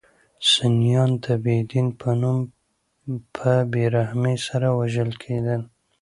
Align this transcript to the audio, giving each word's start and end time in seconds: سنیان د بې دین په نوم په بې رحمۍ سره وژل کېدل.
سنیان 0.51 1.11
د 1.23 1.25
بې 1.43 1.57
دین 1.69 1.87
په 1.99 2.09
نوم 2.21 2.37
په 3.35 3.51
بې 3.71 3.85
رحمۍ 3.95 4.37
سره 4.47 4.67
وژل 4.79 5.11
کېدل. 5.23 5.61